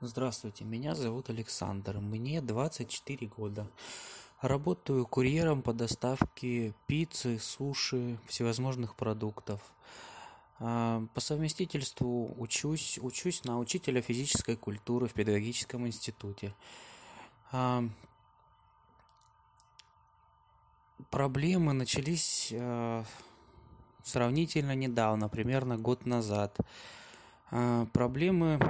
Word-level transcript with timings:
Здравствуйте, 0.00 0.62
меня 0.62 0.94
зовут 0.94 1.28
Александр, 1.28 1.98
мне 1.98 2.40
24 2.40 3.26
года. 3.26 3.68
Работаю 4.40 5.04
курьером 5.04 5.60
по 5.60 5.72
доставке 5.72 6.72
пиццы, 6.86 7.40
суши, 7.40 8.16
всевозможных 8.26 8.94
продуктов. 8.94 9.60
А, 10.60 11.02
По 11.14 11.20
совместительству 11.20 12.32
учусь, 12.38 13.00
учусь 13.02 13.42
на 13.42 13.58
учителя 13.58 14.00
физической 14.00 14.54
культуры 14.54 15.08
в 15.08 15.14
педагогическом 15.14 15.84
институте. 15.88 16.54
А, 17.50 17.82
Проблемы 21.10 21.72
начались 21.72 22.52
а, 22.54 23.04
сравнительно 24.04 24.76
недавно, 24.76 25.28
примерно 25.28 25.76
год 25.76 26.06
назад. 26.06 26.56
Проблемы 27.50 28.60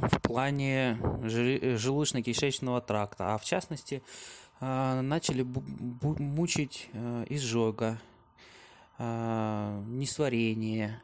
в 0.00 0.20
плане 0.20 0.98
желудочно-кишечного 1.22 2.80
тракта, 2.80 3.34
а 3.34 3.38
в 3.38 3.44
частности 3.44 4.02
а, 4.60 5.00
начали 5.02 5.42
мучить 5.42 6.88
а, 6.92 7.24
изжога, 7.28 8.00
а, 8.98 9.82
несварение. 9.86 11.02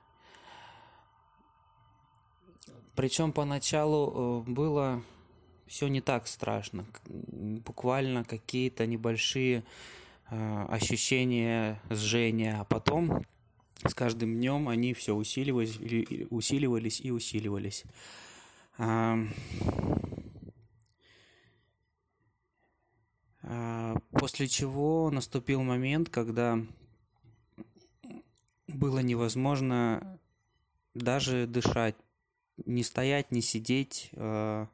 Причем 2.94 3.32
поначалу 3.32 4.44
э, 4.46 4.50
было 4.50 5.02
все 5.66 5.88
не 5.88 6.00
так 6.00 6.26
страшно, 6.26 6.86
буквально 7.06 8.24
какие-то 8.24 8.86
небольшие 8.86 9.64
ощущения 10.28 11.80
жжения, 11.90 12.58
а 12.58 12.64
потом 12.64 13.24
с 13.84 13.94
каждым 13.94 14.34
днем 14.34 14.68
они 14.68 14.94
все 14.94 15.14
усиливались, 15.14 15.78
усиливались 16.30 17.00
и 17.00 17.10
усиливались. 17.10 17.84
А, 18.78 19.18
После 24.18 24.48
чего 24.48 25.10
наступил 25.10 25.62
момент, 25.62 26.08
когда 26.08 26.58
было 28.66 29.00
невозможно 29.00 30.18
даже 30.94 31.46
дышать, 31.46 31.96
не 32.64 32.82
стоять, 32.82 33.30
не 33.30 33.42
сидеть. 33.42 34.10
а, 34.14 34.68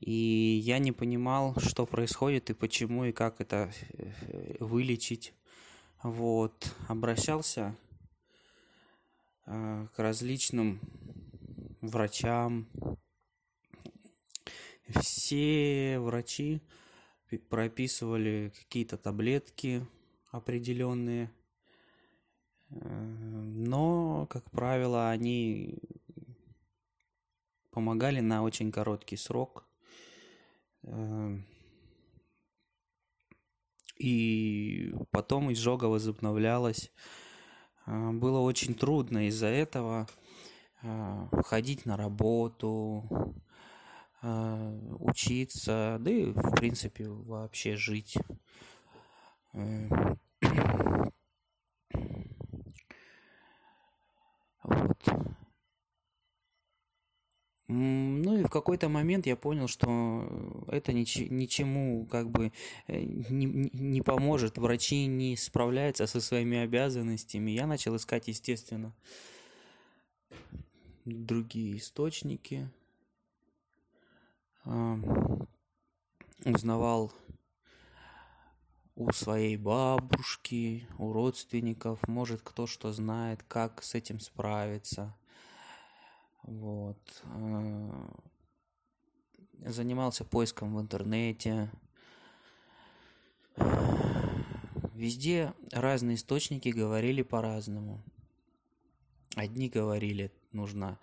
И 0.00 0.60
я 0.64 0.78
не 0.78 0.92
понимал, 0.92 1.54
что 1.58 1.84
происходит 1.84 2.48
и 2.48 2.54
почему, 2.54 3.04
и 3.04 3.12
как 3.12 3.40
это 3.40 3.70
э, 3.90 4.56
вылечить. 4.60 5.34
Вот. 6.02 6.74
Обращался 6.88 7.76
а, 9.46 9.86
к 9.94 9.98
различным 9.98 10.80
врачам. 11.80 12.68
Все 14.88 15.98
врачи 16.00 16.62
пи- 17.28 17.38
прописывали 17.38 18.52
какие-то 18.58 18.96
таблетки 18.98 19.86
определенные, 20.30 21.30
э, 22.70 22.76
но, 22.76 24.26
как 24.30 24.50
правило, 24.50 25.10
они 25.10 25.78
помогали 27.70 28.20
на 28.20 28.42
очень 28.42 28.72
короткий 28.72 29.16
срок. 29.16 29.66
Э, 30.82 31.38
И 34.00 34.92
потом 35.10 35.52
изжога 35.52 35.84
возобновлялась. 35.84 36.90
А, 37.84 38.12
Было 38.12 38.38
очень 38.40 38.74
трудно 38.74 39.28
из-за 39.28 39.48
этого 39.48 40.08
ходить 41.44 41.86
на 41.86 41.96
работу, 41.96 43.04
а, 44.22 44.72
учиться, 44.98 45.96
да 46.00 46.10
и, 46.10 46.26
в 46.26 46.52
принципе, 46.52 47.08
вообще 47.08 47.76
жить. 47.76 48.16
Э, 49.54 49.88
Вот. 54.62 54.98
Ну 57.72 58.36
и 58.36 58.42
в 58.42 58.48
какой-то 58.48 58.88
момент 58.88 59.26
я 59.26 59.36
понял, 59.36 59.68
что 59.68 60.66
это 60.66 60.92
ниче- 60.92 61.28
ничему 61.28 62.04
как 62.10 62.28
бы 62.28 62.52
э, 62.88 63.00
не- 63.00 63.70
не 63.72 64.02
поможет. 64.02 64.58
Врачи 64.58 65.06
не 65.06 65.36
справляются 65.36 66.08
со 66.08 66.20
своими 66.20 66.58
обязанностями. 66.58 67.52
Я 67.52 67.66
начал 67.68 67.94
искать, 67.94 68.26
естественно, 68.26 68.92
другие 71.04 71.78
источники. 71.78 72.70
А, 74.64 74.98
Узнавал 76.44 77.12
у 78.94 79.12
своей 79.12 79.56
бабушки, 79.56 80.86
у 80.98 81.12
родственников, 81.12 82.06
может 82.08 82.42
кто 82.42 82.66
что 82.66 82.92
знает, 82.92 83.42
как 83.42 83.82
с 83.82 83.94
этим 83.94 84.20
справиться. 84.20 85.14
Вот. 86.42 86.98
э, 87.24 88.08
Занимался 89.66 90.24
поиском 90.24 90.74
в 90.76 90.80
интернете. 90.80 91.70
Везде 94.94 95.54
разные 95.72 96.16
источники 96.16 96.68
говорили 96.68 97.22
по-разному. 97.22 98.02
Одни 99.34 99.68
говорили, 99.68 100.32
нужно 100.52 100.98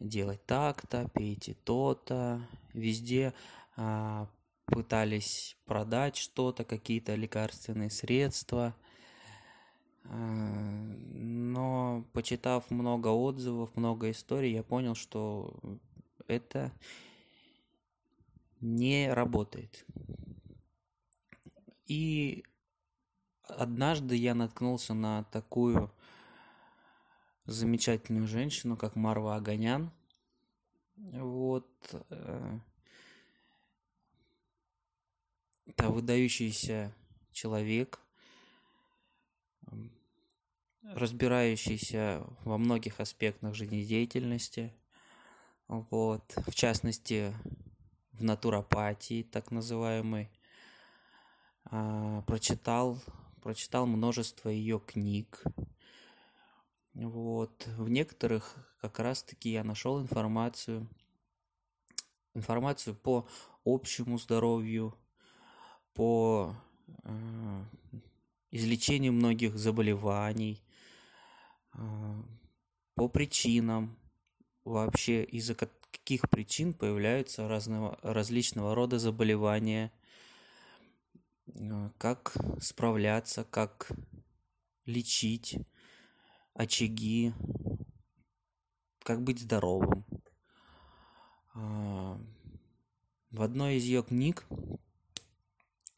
делать 0.00 0.44
так-то, 0.46 1.08
пейте 1.14 1.54
то-то. 1.64 2.40
Везде 2.72 3.32
а, 3.76 4.28
пытались 4.66 5.56
продать 5.66 6.16
что-то, 6.16 6.64
какие-то 6.64 7.14
лекарственные 7.14 7.90
средства. 7.90 8.74
А, 10.04 10.16
Но, 10.16 12.04
почитав 12.12 12.70
много 12.70 13.08
отзывов, 13.08 13.76
много 13.76 14.10
историй, 14.10 14.52
я 14.52 14.62
понял, 14.62 14.94
что 14.94 15.54
это 16.26 16.72
не 18.60 19.12
работает. 19.12 19.84
И 21.86 22.44
однажды 23.42 24.16
я 24.16 24.34
наткнулся 24.34 24.94
на 24.94 25.24
такую 25.24 25.90
замечательную 27.44 28.26
женщину, 28.26 28.76
как 28.76 28.96
Марва 28.96 29.36
Аганян. 29.36 29.90
Вот. 30.96 31.68
Это 35.66 35.88
выдающийся 35.88 36.94
человек, 37.32 38.00
разбирающийся 40.82 42.26
во 42.44 42.58
многих 42.58 43.00
аспектах 43.00 43.54
жизнедеятельности. 43.54 44.74
Вот. 45.68 46.34
В 46.46 46.54
частности, 46.54 47.34
в 48.12 48.22
натуропатии, 48.22 49.22
так 49.22 49.50
называемой. 49.50 50.30
А, 51.64 52.22
Прочитал, 52.22 52.98
прочитал 53.42 53.86
множество 53.86 54.48
ее 54.48 54.78
книг. 54.78 55.42
Вот. 57.04 57.66
В 57.76 57.90
некоторых 57.90 58.56
как 58.80 58.98
раз-таки 58.98 59.50
я 59.50 59.62
нашел 59.62 60.00
информацию, 60.00 60.88
информацию 62.32 62.96
по 62.96 63.28
общему 63.64 64.18
здоровью, 64.18 64.94
по 65.92 66.56
э, 67.02 67.64
излечению 68.50 69.12
многих 69.12 69.58
заболеваний, 69.58 70.62
э, 71.74 72.22
по 72.94 73.08
причинам, 73.08 73.98
вообще 74.64 75.24
из-за 75.24 75.54
ка- 75.54 75.68
каких 75.90 76.30
причин 76.30 76.72
появляются 76.72 77.48
разного, 77.48 77.98
различного 78.02 78.74
рода 78.74 78.98
заболевания, 78.98 79.92
э, 81.48 81.90
как 81.98 82.34
справляться, 82.62 83.44
как 83.44 83.92
лечить 84.86 85.58
очаги, 86.54 87.34
как 89.02 89.22
быть 89.22 89.40
здоровым. 89.40 90.04
А, 91.54 92.18
В 93.30 93.42
одной 93.42 93.76
из 93.76 93.84
ее 93.84 94.02
книг 94.02 94.46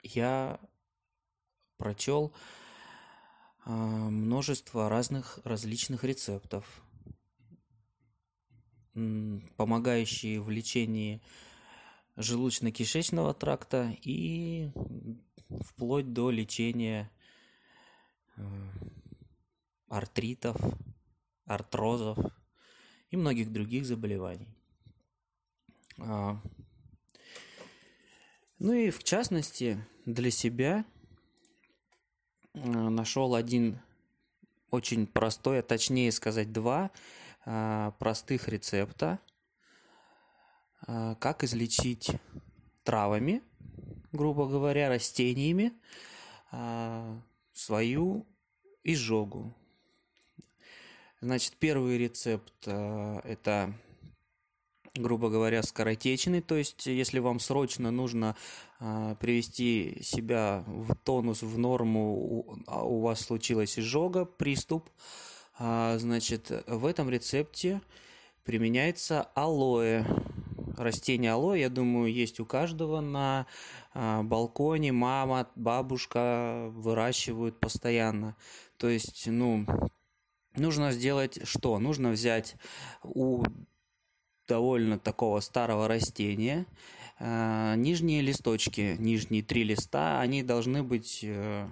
я 0.03 0.59
прочел 1.77 2.33
а, 3.65 3.71
множество 3.71 4.89
разных 4.89 5.39
различных 5.45 6.05
рецептов, 6.05 6.83
помогающие 9.57 10.41
в 10.41 10.51
лечении 10.51 11.21
желудочно-кишечного 12.17 13.35
тракта 13.35 13.95
и 14.01 14.71
вплоть 15.61 16.15
до 16.15 16.31
лечения 16.31 17.11
э, 18.37 18.43
артритов, 19.89 20.57
артрозов 21.45 22.19
и 23.11 23.17
многих 23.17 23.53
других 23.53 23.87
заболеваний. 23.87 24.49
А, 25.99 26.41
ну 28.59 28.73
и 28.73 28.91
в 28.91 29.05
частности 29.05 29.85
для 30.05 30.31
себя 30.31 30.85
нашел 32.55 33.35
один 33.35 33.81
очень 34.71 35.07
простой, 35.07 35.61
а 35.61 35.63
точнее 35.63 36.11
сказать 36.11 36.53
два 36.53 36.91
простых 37.99 38.49
рецепта, 38.49 39.21
как 40.81 41.45
излечить 41.45 42.11
травами, 42.83 43.43
грубо 44.13 44.49
говоря, 44.49 44.89
растениями 44.89 45.73
свою 47.53 48.27
изжогу. 48.83 49.55
Значит, 51.21 51.55
первый 51.59 51.99
рецепт 51.99 52.53
это 52.67 53.75
грубо 54.99 55.29
говоря, 55.29 55.63
скоротечный, 55.63 56.41
то 56.41 56.57
есть 56.57 56.87
если 56.87 57.19
вам 57.19 57.41
срочно 57.41 57.91
нужно 57.91 58.37
э, 58.81 59.15
привести 59.21 59.99
себя 60.03 60.65
в 60.67 60.95
тонус, 60.95 61.43
в 61.43 61.59
норму, 61.59 62.15
у, 62.15 62.59
а 62.67 62.85
у 62.85 63.01
вас 63.01 63.21
случилась 63.21 63.79
изжога, 63.79 64.25
приступ, 64.25 64.89
э, 65.59 65.97
значит, 65.99 66.51
в 66.67 66.87
этом 66.87 67.11
рецепте 67.11 67.81
применяется 68.45 69.23
алоэ. 69.35 70.05
Растение 70.77 71.33
алоэ, 71.33 71.61
я 71.61 71.71
думаю, 71.71 72.13
есть 72.13 72.39
у 72.39 72.45
каждого 72.45 73.01
на 73.01 73.47
э, 73.95 74.23
балконе, 74.23 74.93
мама, 74.93 75.49
бабушка 75.55 76.69
выращивают 76.73 77.59
постоянно. 77.59 78.37
То 78.77 78.89
есть, 78.89 79.27
ну, 79.27 79.65
нужно 80.57 80.93
сделать 80.93 81.39
что? 81.47 81.79
Нужно 81.79 82.11
взять 82.11 82.57
у 83.03 83.45
довольно 84.49 84.99
такого 84.99 85.41
старого 85.41 85.89
растения. 85.89 86.67
Э, 87.19 87.75
нижние 87.77 88.21
листочки, 88.21 88.97
нижние 88.99 89.43
три 89.43 89.65
листа, 89.65 90.21
они 90.21 90.43
должны 90.43 90.83
быть 90.83 91.21
э, 91.23 91.69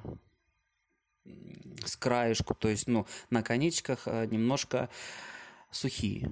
с 1.85 1.97
краешку, 1.97 2.55
то 2.55 2.69
есть 2.69 2.87
ну, 2.87 3.07
на 3.31 3.43
конечках 3.43 4.03
э, 4.07 4.27
немножко 4.27 4.89
сухие. 5.71 6.29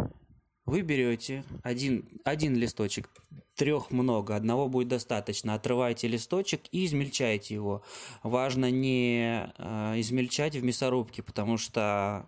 Вы 0.65 0.83
берете 0.83 1.45
один, 1.63 2.09
один 2.25 2.55
листочек, 2.57 3.11
трех 3.57 3.91
много, 3.91 4.37
одного 4.37 4.69
будет 4.69 4.89
достаточно. 4.89 5.55
Отрываете 5.55 6.09
листочек 6.09 6.63
и 6.71 6.87
измельчаете 6.87 7.55
его. 7.55 7.83
Важно 8.23 8.71
не 8.71 9.53
э, 9.59 10.01
измельчать 10.01 10.57
в 10.57 10.63
мясорубке, 10.63 11.23
потому 11.23 11.59
что 11.59 12.27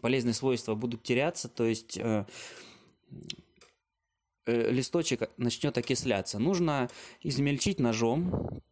полезные 0.00 0.34
свойства 0.34 0.74
будут 0.74 1.02
теряться, 1.02 1.48
то 1.48 1.64
есть 1.64 1.98
э, 1.98 2.24
Э, 4.48 4.70
листочек 4.70 5.28
начнет 5.36 5.76
окисляться. 5.76 6.38
Нужно 6.38 6.88
измельчить 7.20 7.78
ножом, 7.78 8.62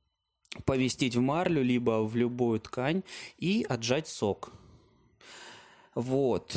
повестить 0.64 1.16
в 1.16 1.20
марлю, 1.20 1.62
либо 1.62 2.02
в 2.02 2.16
любую 2.16 2.60
ткань 2.60 3.02
и 3.36 3.66
отжать 3.68 4.08
сок. 4.08 4.52
Вот. 5.94 6.56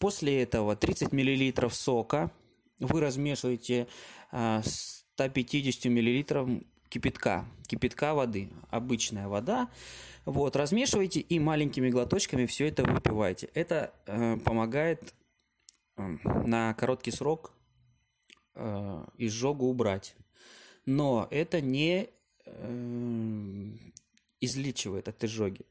После 0.00 0.42
этого 0.42 0.76
30 0.76 1.12
мл 1.12 1.70
сока 1.70 2.32
вы 2.78 3.00
размешиваете 3.00 3.86
150 4.30 5.84
э, 5.84 5.88
мл 5.90 6.62
кипятка, 6.88 7.44
кипятка 7.66 8.14
воды, 8.14 8.48
обычная 8.70 9.28
вода. 9.28 9.68
Вот, 10.24 10.56
размешиваете 10.56 11.20
и 11.20 11.38
маленькими 11.38 11.90
глоточками 11.90 12.46
все 12.46 12.68
это 12.68 12.82
выпиваете. 12.82 13.50
Это 13.52 13.92
э, 14.06 14.38
помогает 14.38 15.14
э, 15.98 16.02
на 16.46 16.72
короткий 16.72 17.10
срок 17.10 17.52
э, 18.54 19.04
изжогу 19.18 19.66
убрать. 19.66 20.16
Но 20.86 21.28
это 21.30 21.60
не 21.60 22.08
э, 22.46 23.72
излечивает 24.40 25.08
от 25.08 25.22
изжоги. 25.24 25.66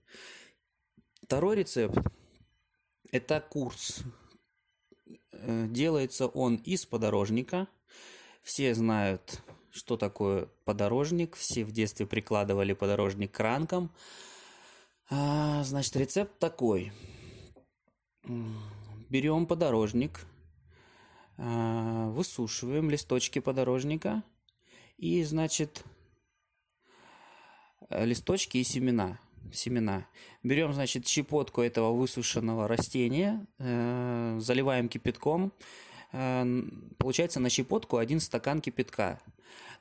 Второй 1.24 1.56
рецепт– 1.56 1.98
это 3.12 3.42
курс. 3.42 4.04
Э, 5.42 5.68
делается 5.68 6.28
он 6.28 6.56
из 6.58 6.86
подорожника. 6.86 7.68
Все 8.42 8.74
знают, 8.74 9.42
что 9.72 9.98
такое 9.98 10.48
подорожник. 10.66 11.36
Все 11.36 11.64
в 11.64 11.72
детстве 11.72 12.06
прикладывали 12.06 12.74
подорожник 12.74 13.32
к 13.32 13.40
ранкам. 13.40 13.92
А, 15.10 15.64
значит, 15.64 15.96
рецепт 15.96 16.38
такой. 16.40 16.92
Берем 19.10 19.48
подорожник– 19.48 20.26
а, 21.42 22.10
высушиваем 22.10 22.90
листочки 22.90 23.40
подорожника 23.40 24.24
и, 24.98 25.24
значит, 25.24 25.86
листочки 27.90 28.58
и 28.58 28.64
семена. 28.66 29.18
Семена. 29.54 30.07
Берем, 30.44 30.74
значит, 30.74 31.07
щепотку 31.07 31.62
этого 31.62 31.92
высушенного 31.94 32.68
растения, 32.68 33.46
э, 33.57 34.38
заливаем 34.40 34.90
кипятком. 34.90 35.51
Э, 36.12 36.46
получается 36.98 37.40
на 37.40 37.50
щепотку 37.50 37.98
один 37.98 38.19
стакан 38.19 38.62
кипятка. 38.62 39.22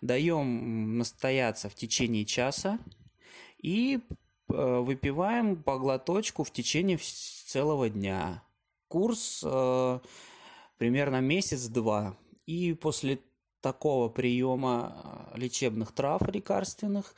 Даем 0.01 0.99
настояться 0.99 1.69
в 1.69 1.75
течение 1.75 2.25
часа 2.25 2.79
и 3.59 4.01
э, 4.49 4.79
выпиваем 4.79 5.63
по 5.63 5.79
глоточку 5.79 6.45
в 6.45 6.51
течение 6.51 6.99
целого 6.99 7.89
дня. 7.91 8.43
Курс 8.89 9.45
примерно 10.79 11.21
месяц-два. 11.21 12.17
И 12.47 12.73
после 12.73 13.19
такого 13.61 14.09
приема 14.09 15.31
э, 15.35 15.39
лечебных 15.39 15.93
трав 15.93 16.23
лекарственных 16.23 17.15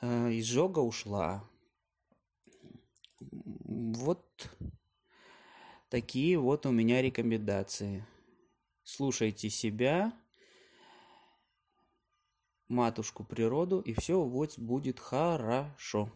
э, 0.00 0.38
изжога 0.38 0.80
ушла. 0.80 1.42
Вот 3.78 4.50
такие 5.88 6.36
вот 6.36 6.66
у 6.66 6.72
меня 6.72 7.00
рекомендации. 7.00 8.04
Слушайте 8.82 9.50
себя, 9.50 10.12
матушку 12.66 13.22
природу, 13.22 13.78
и 13.78 13.94
все 13.94 14.20
вот 14.20 14.58
будет 14.58 14.98
хорошо. 14.98 16.10